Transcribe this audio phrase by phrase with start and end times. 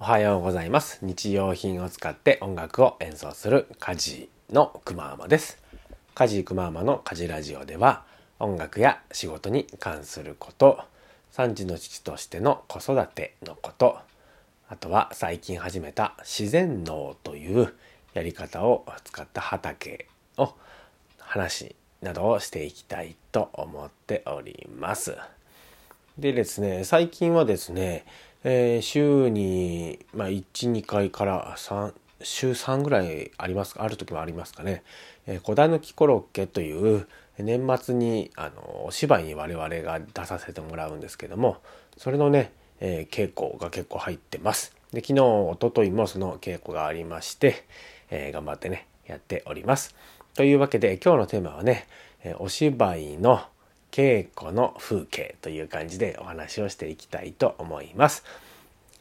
[0.00, 1.00] おはようございます。
[1.02, 5.60] 日用品を使って音楽を演奏するカジのくまーまです。
[6.14, 8.04] カジくまーまのカジラジオでは
[8.38, 10.78] 音楽や仕事に関すること、
[11.32, 13.98] 3児の父としての子育てのこと、
[14.68, 17.74] あとは最近始めた自然農という
[18.14, 20.06] やり方を使った畑
[20.36, 20.54] を
[21.18, 25.16] 話などをしていきたいと思っております。
[26.16, 28.04] でですね、最近はですね、
[28.44, 34.84] えー週に、まあ、1、2回から3、週3ぐらいありますある時もありますかね。
[35.26, 37.06] えー、小田抜きコロッケという
[37.38, 41.58] 年末にあのお芝居に我々が出させてもらうんですけども、
[41.96, 44.72] それのね、えー稽古が結構入ってます。
[44.92, 47.64] で、昨日、一昨日もその稽古がありまして、
[48.10, 49.96] えー頑張ってね、やっております。
[50.34, 51.88] というわけで今日のテーマはね、
[52.22, 53.40] えお芝居の
[53.90, 58.24] 稽古の風景という感じでお話をしていきたいと思います。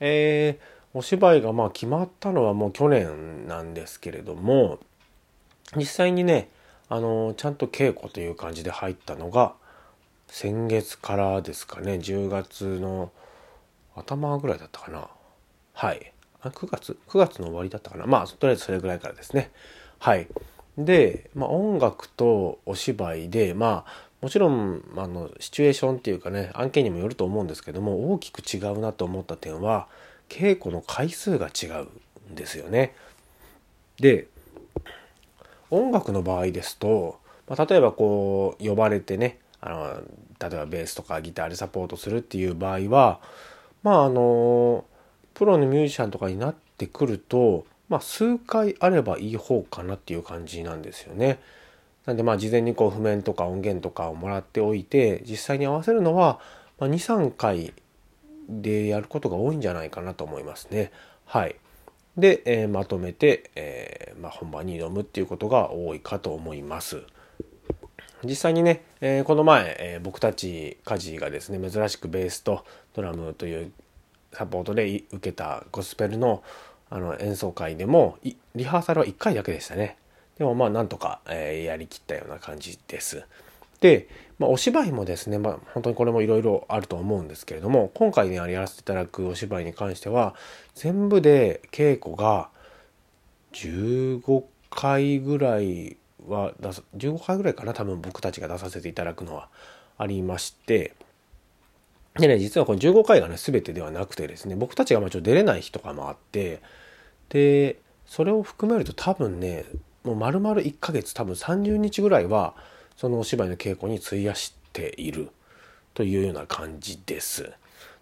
[0.00, 4.80] えーお芝居がまあ決まったのはもう去年なんですけれども
[5.76, 6.48] 実際にね
[6.88, 9.54] あのちゃんと稽古という感じで入ったのが
[10.26, 13.12] 先月からですかね10月の
[13.94, 15.08] 頭ぐらいだったかな。
[15.74, 16.12] はい。
[16.42, 18.06] あ9月？9月の終わりだったかな。
[18.06, 19.50] まあとりあえずそれぐらいからですね。
[19.98, 20.28] はい。
[20.78, 29.88] で、まあ、音楽とお芝居でまあもちろんあのシチュエーションっていうかね案件にもよると思うんですけども大きく違うなと思った点は
[30.28, 32.94] 稽古の回数が違うんですよね。
[33.98, 34.28] で
[35.70, 37.18] 音楽の場合ですと、
[37.48, 40.02] まあ、例えばこう呼ばれてねあの
[40.50, 43.20] 例えばベースとかギターでサポートするっていう場合は
[43.82, 44.84] まああの
[45.34, 51.38] プロのミュージシャンとかになってくると、まあ、数回あればいい方かなっていう感じなんですよね。
[52.06, 56.40] なんでまあ事前にこう譜面とか音源とかをもらっておいて実際に合わせるのは
[56.78, 57.74] 23回
[58.48, 60.90] でやることが多いんじゃないかなと思いますね。
[61.26, 61.56] はい。
[62.16, 67.02] で、えーまとめて、えーまあ、本番に挑むっていうことが多いかと思います。
[68.24, 73.72] 実際にね、えーこの前、えー僕たち家事がですね珍しくベースとドラムという
[74.32, 76.42] サポートで受けたゴスペルの
[76.92, 78.18] あの演奏会でも
[78.56, 79.96] リハーサルは1回だけでしたね。
[80.40, 83.26] でもまあなんとか、えーやりきったような感じです。
[83.82, 84.08] で、
[84.38, 90.34] まあ、お芝居もですね、まあ、本当にこれもいろいろあると思うんですけれども今回ねやらせていただくお芝居に関しては
[90.74, 92.48] 全部で稽古が
[93.52, 99.48] 15回ぐらいは出さ15回ぐらいかな多分僕たちが出させていただくのは
[99.98, 100.94] ありまして
[102.18, 106.62] でね実はこの15回がね全てではなくてですね僕たちがまあちょっと出れない日とかもあって
[107.28, 109.64] でそれを含めると多分ね
[110.04, 112.54] もう丸々1ヶ月多分30日ぐらいは
[112.96, 115.30] そのお芝居の稽古に費やしている
[115.94, 117.50] というような感じです。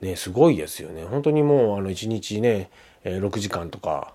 [0.00, 1.04] ねすごいですよね。
[1.04, 2.70] 本当にもうあの1日ね、
[3.04, 4.14] え6時間とか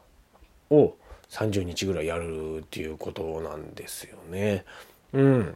[0.69, 0.95] を
[1.29, 4.65] 30日ぐらいやるっていうことなんですよね。
[5.13, 5.55] うん。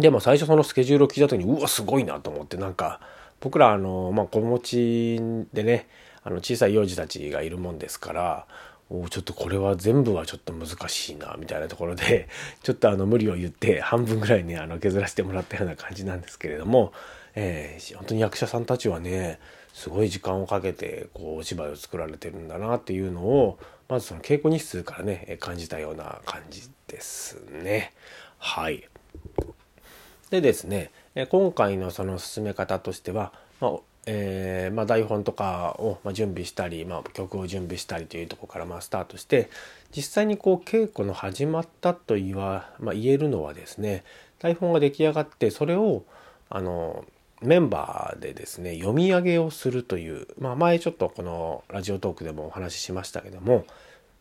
[0.00, 3.00] でも最初そのスケジュールを聞いた時にうわすごいなと思ってなんか
[3.40, 5.20] 僕らあの、まあ、子持ち
[5.52, 5.88] でね
[6.22, 8.46] あの小さい幼児たちがいるもんですから
[8.90, 12.28] おちょっとこれは全部はちょっと難しいなみたいなところで
[12.62, 16.92] ちょっとあの無理を言って半分ぐらいねあの削らせてもらったような感じなんですけれども、
[17.34, 19.38] えー本当に役者さんたちはね
[19.74, 27.92] すごい時間をかけてこうお芝居を作られてるんだなっていうのをまずその稽古日数からね感じたような感じですね。
[28.38, 28.88] はい。
[30.30, 30.90] でですね、
[31.30, 33.78] 今回のその進め方としては、まあ
[34.10, 39.50] えーまあ、台本とかをま準備したり、まあ、曲を準備したりというとこからまあスタートして
[39.94, 44.04] 実際にこう稽古の始まったと言わ、まあ、言えるのはですね
[44.38, 46.04] 台本が出来上がってそれを
[46.48, 47.04] あの
[47.42, 53.66] メンバーでですね読み上げをするという、まあ、前ちょっとこのラジオトークでもお話ししましたけども、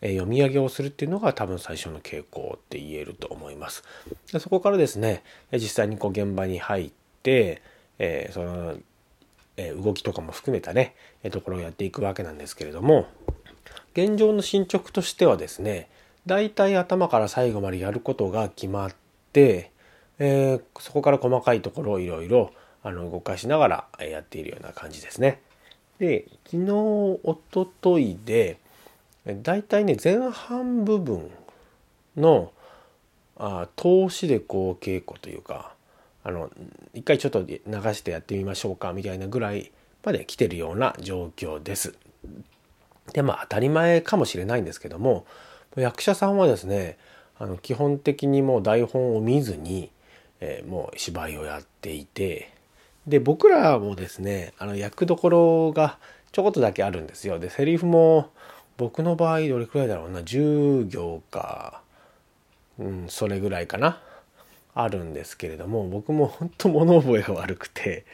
[0.02, 3.84] えー読み上げをするっていうのが多分最初の傾向って言えると思います。
[4.34, 6.92] でそこからですね実際にこう現場に入っ
[7.24, 7.62] て、
[7.98, 8.76] えーその、
[9.58, 13.08] え動きとかも含めたね、えところをやっていくわけなんですけれども
[13.94, 15.90] 現状の進捗としてはですね
[16.26, 18.96] 大体頭から最後までやることが決まっ
[19.34, 19.72] て、
[20.20, 22.52] えーそこから細かいところをいろいろ
[22.84, 25.42] あの動かしながらやっているような感じですね。
[26.00, 28.60] で昨日おとといで
[29.26, 31.30] 大体ね前半部分
[32.16, 32.52] の
[33.36, 35.74] あ投資でこう稽古というか
[36.24, 36.50] あの
[36.94, 37.60] 一回ちょっと流
[37.94, 39.72] してやってみましょうかみたいなぐらい
[40.04, 41.96] まで来てるような状況です。
[43.14, 45.26] でまあ当たり前かもしれないんですけども
[45.76, 46.98] 役者さんはですね
[47.40, 49.92] あの基本的にもう台本を見ずに、
[50.40, 52.52] えーもう芝居をやっていて
[53.08, 55.98] で僕らもですねあの役どころが
[56.32, 57.40] ちょこっとだけあるんですよ。
[57.40, 58.32] でセリフも
[58.78, 61.82] 僕の場合どれくらいだろうな10行か、
[62.78, 64.00] うん、それぐらいかな
[64.82, 68.06] あるんですけれども僕も本当物覚えが悪くて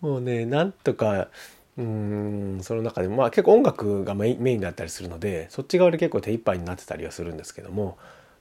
[0.00, 1.28] もうねなんとか
[1.76, 7.98] うんその中でもまあ結構音楽がメインだったりするのでそっち側で結構手一杯になってたりはするんですけども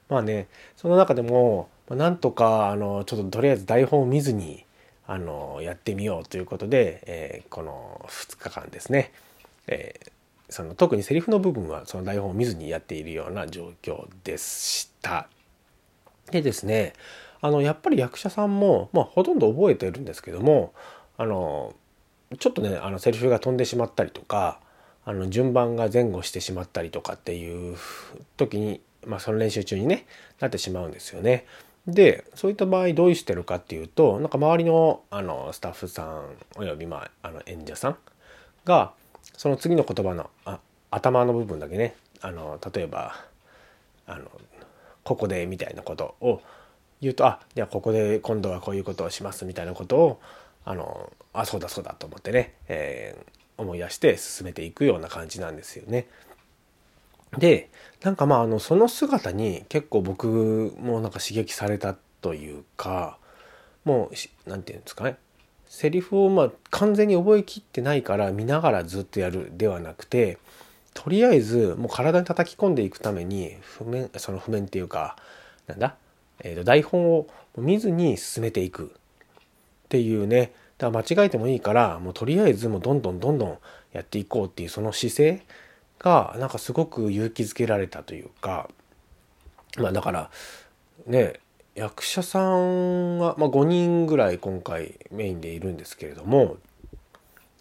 [0.09, 0.47] まあね
[0.77, 4.65] その中でもなんとかあのちょっととりあえず台本を見ずに
[5.07, 9.11] あのやってみようということで、えー、この2日間ですね、
[9.67, 10.11] えー、
[10.49, 15.27] その特にセリフの部分はその台本を見ずにやっているような状況でした。
[16.31, 16.93] でですね
[17.45, 20.73] あのやっぱり役者さんも、まあ、ほとんど覚えてるんですけども
[21.15, 21.75] あの
[22.39, 24.59] ちょっとねあのセリフが飛んでしまったりとか
[25.05, 27.77] あの順番が前後してしまったりとかっていう
[28.35, 30.07] 時に、まあ、その練習中にね
[30.39, 31.45] なってしまうんですよね。
[31.85, 36.23] でそういった場合どうしてるかっていうとなんか周りのあのスタッフさん
[36.55, 37.97] および、まあ、あの演者さん
[38.65, 38.91] が
[39.37, 40.57] その次の言葉のあ
[40.89, 43.15] 頭の部分だけねあの例えば
[44.07, 44.31] あの
[45.05, 46.41] 「ここで」みたいなことを
[47.05, 50.21] 言うと「あじゃあここで今度はこういうことをします」みたいなことを
[50.65, 56.07] あのあそうだそうだと思ってね、えー、思い出して進めていくような感じなんですよね。
[57.37, 57.69] で
[58.01, 63.17] なんかまああのその姿に結構僕もなんか刺激されたというか
[63.83, 65.17] もう何て言うんですかね
[65.67, 70.37] セリフをまあ完全に覚えきってないから見ながらずっとやるではなくて
[70.93, 75.17] とりあえずもう体に叩き込んでいくために譜面その譜面っていうか
[75.67, 75.95] なんだ、
[76.41, 77.27] えー、と台本を
[77.57, 78.87] 見ずに進めていくっ
[79.89, 80.53] ていうね。
[80.77, 83.57] だから間違えてもいいからもうとりあえずもうどんどんどんどん
[83.93, 85.45] やっていこうっていうその姿勢
[85.99, 88.69] がなんかすごく勇気づけられたというか。
[89.77, 90.29] まあだから
[91.07, 91.39] ね
[91.75, 96.55] 役者さんは、まあ、5人ぐらい今回メインでいるんですけれども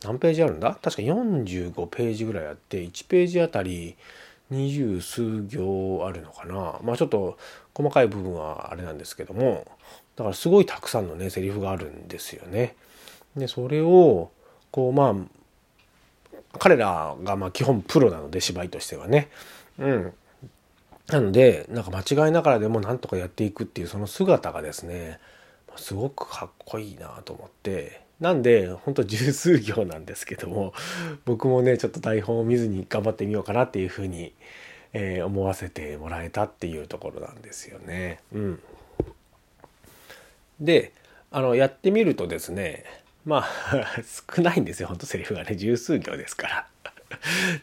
[0.04, 0.78] 何ページあるんだ？
[0.80, 3.96] 確か45ページぐらいあって1ページあたり
[4.50, 6.78] 二十数行あるのかな。
[6.82, 7.36] まあちょっと
[7.74, 9.66] 細かい部分はあれなんですけども
[10.16, 12.76] だからすごいたくさんのねセリフがあるんですよね。
[13.36, 14.30] でそれを
[14.70, 15.14] こうまあ
[16.58, 19.28] 彼らがま基本プロなので芝居としてはね。
[19.78, 20.12] うん、
[21.08, 25.18] なのでなんか間違いながらでもなんとかやっていくっていうその姿がですね
[25.76, 30.72] すごくかっこいいなと思ってなんでほんと十数行なんですけども
[31.24, 34.32] 僕もねちょっと台本を見ずに頑張ってみようかなっていうふうに、
[34.94, 38.20] えー、思わせてもらえたっていうところなんですよね。
[38.32, 38.60] うん、
[40.60, 40.92] で
[41.30, 42.84] あのやってみるとですね
[43.26, 43.46] まあ
[44.36, 46.66] 少ないんですよほんとセリフがね十数行ですから。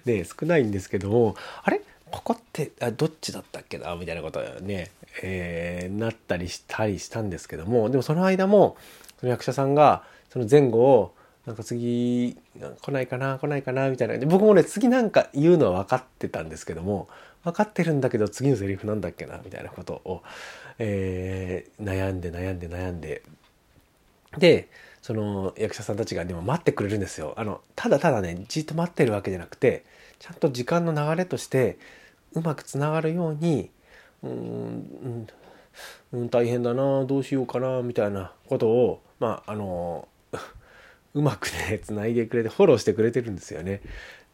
[0.05, 1.81] で 少ないんですけどもあれ？
[2.11, 3.95] ここってあどっちだったっけな？
[3.95, 4.91] みたいなことね、
[5.23, 8.75] えー、なったりしたりしたんですけどもでもその間も
[9.21, 11.15] その役者さんがその前後を
[11.51, 12.38] なんか次
[12.81, 14.18] 来ないかな来ないかなみたいな。
[14.18, 17.09] で僕もね次なんか言うのは分かってたんですけども
[17.44, 20.24] 分かってるんだけど次のセリフなんだっけなみたいなことを、
[20.80, 23.21] えー、悩んで悩んで悩んで。
[24.38, 24.69] で
[25.01, 27.33] その役者さんたちがでも待ってくれるんですよ。
[27.36, 29.83] あのただただねじっと待ってるわけじゃなくて
[30.19, 31.77] ちゃんと時間の流れとして
[32.33, 33.71] うまくつながるように
[34.24, 35.27] うん
[36.13, 40.07] うん大変だなどうしようかなみたいなことをまああの
[41.13, 43.81] うまくねつないでくれてフォローしてくれてるんですよね。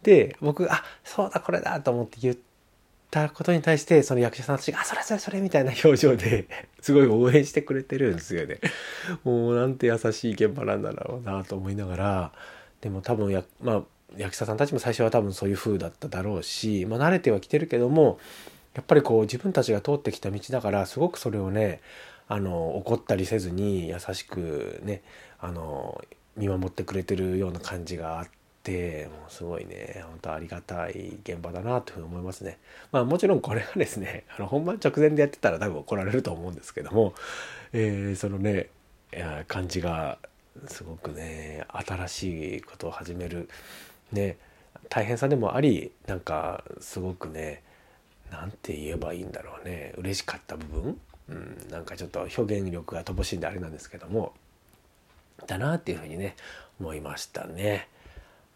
[0.04, 2.38] で僕あそうだこれだと思って言っ
[3.10, 6.48] たことに対してその役者さんたちが「あそれそれそれ」みたいな表情で
[6.82, 8.60] すごい応援してくれてるんですよね。
[9.24, 12.32] もうなんて優しい現場なんだろうなと思いながら
[12.82, 13.84] でも多分やまあ
[14.16, 18.20] 役者さんたちも最初は多分そういう風だっただろうし、まあ、慣れてはきてるけども
[18.74, 21.82] やっぱりこう自分たちが通ってきた道だからすごくそれをね
[22.28, 25.02] あの怒ったりせずに優しくね
[25.40, 26.02] あの
[26.38, 28.28] 見守ってくれてるような感じがあっ
[28.64, 32.60] てもうすごいね本当ありがたい現場だなというふうに思いますね。
[32.92, 37.14] まあもちろんこれはですね あの本番直前でやってたら多分怒られると思うんですけども、
[37.74, 38.70] えー、そのね
[39.48, 40.20] 感じが
[40.68, 43.50] すごくね新しいことを始める
[44.12, 44.38] ね
[44.90, 47.64] 大変さでもありなんかすごくね
[48.32, 54.34] 何て言えばいいんだろうね嬉しかった部分、うん、なんかちょっと表現力が乏しいんであれなんですけども
[55.46, 56.36] だなっていうふうにね
[56.80, 57.88] 思いましたね。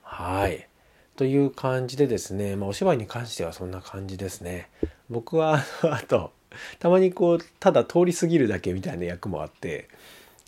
[0.03, 0.67] はい
[1.15, 4.69] という感じでですね、まあ、お芝居に関してはそんな感じですね。
[5.09, 6.31] 僕はあと
[6.79, 9.89] たまにこうただ通り過ぎるだけみたいな役もあって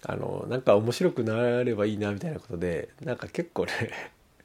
[0.06, 3.72] あのなんか面白くなればいいなみたいなことでなんか結構ね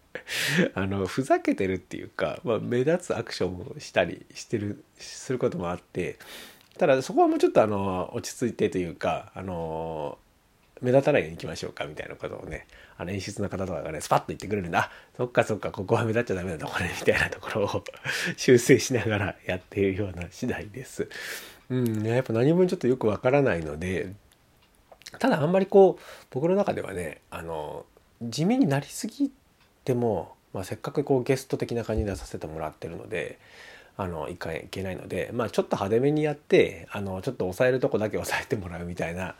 [0.74, 6.18] あのふざけてるっていうか、まあ、目立つアクションをしたりしてるすることもあって
[6.78, 10.18] ただそこはもうちょっとあの落ち着いてというかあの
[10.80, 12.66] 目立たないようにいきましょうかみたいなことをね
[12.98, 14.90] あの演出の方とかがね、スパッと言ってくれるんだ。
[15.16, 17.84] そっかそっか、ここは目立っちゃダメなところね、みたいなところを
[18.36, 21.08] 修正しながらやっているような次第です。
[21.70, 24.12] うん、やっぱ何分ちょっとよくわからないので、
[25.20, 27.86] ただあんまりこう、僕の中ではね、あの、
[28.20, 29.30] 地味になりすぎ
[29.84, 33.38] ても、まあ、せっかくこうゲスト的な感じで出させてもらってるので、
[33.96, 39.34] あのいかいけないので、まあ、ちょっと派手めにやってあのちょっと抑えるとこだけ抑えてもらうみたいな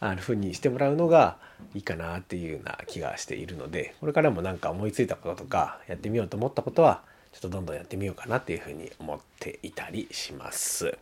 [0.00, 1.36] あの風にしてもらうのが
[1.74, 7.02] いいかなっていうような気がしているのでこれからも何か思いついたこととかやってみようと思ったことは
[7.32, 10.98] ちょっとどんどんやってみようかなっていうふうに思っていたりします。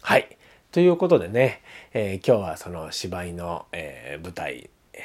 [0.00, 0.36] はい。
[0.70, 1.60] ということでね、
[1.92, 4.98] えー、今日はその芝居の、えー、舞台、え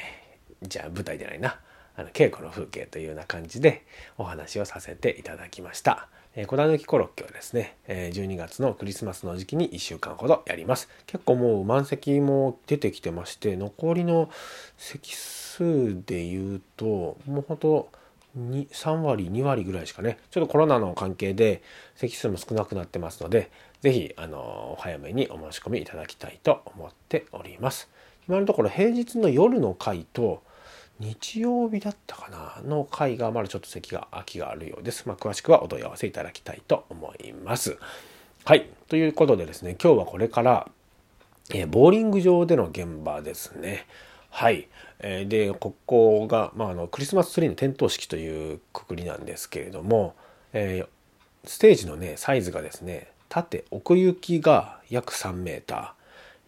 [0.62, 1.58] ー、じゃあ舞台じゃないな
[1.96, 3.84] あの稽古の風景というような感じで
[4.18, 6.08] お話をさせていただきました。
[6.38, 10.88] えー、小田抜きコロッケはですね、え、12月のクリスマスの時期に1週間ほどやります。
[11.08, 14.30] 結構もう満席も出てきてまして、残りの
[14.76, 17.88] 席数で言うと、もうほんと
[18.36, 21.60] 3割、2割ぐらいしかね、ちょっとコロナの関係で
[21.96, 27.90] 席数も少なくなってますので、是非あの、お早めにお申し込みいただきたいと思っております。
[28.28, 30.44] 今のところ平日の夜の回と、
[31.00, 32.68] 日曜日だったかな？
[32.68, 35.06] の回がまだちょっと席が空きがあるようです。
[35.06, 37.78] まあ、詳しくはお問い合わせいただきたいと思います。
[38.44, 38.68] はい。
[38.88, 40.68] ということでですね、今日はこれから、
[41.50, 43.86] えー、ボーリング場での現場ですね。
[44.30, 44.68] はい。
[45.00, 50.14] えー、で、ここが、まあ、あの、クリスマスツリーの点灯式というくくりなんですけれども、
[50.52, 55.97] えー、ステージのね、サイズがですね、縦、奥行きが約3メーター、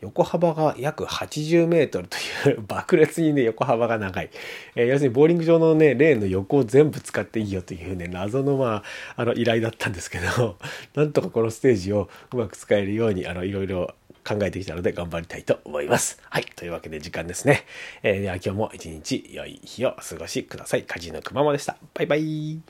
[0.01, 2.17] 横幅が約80メートルと
[2.49, 4.31] いう 爆裂にね、横幅が長い。
[4.75, 8.83] えー、要するにボーリング場のね、レーンの横を全部使っていいよというね、謎のま
[9.17, 10.57] あ、あの依頼だったんですけど、
[10.95, 16.21] なんとかこのステージをうまく使えるように、あの、いろいろ考えてきたので頑張りたいと思います。
[16.29, 16.45] はい。
[16.57, 17.65] というわけで時間ですね。
[18.03, 20.85] えー、では今日も一日良い日をお過ごしください。
[20.85, 21.77] カジノくままでした。
[21.95, 22.61] バイバイ。